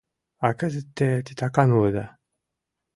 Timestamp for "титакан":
1.25-1.69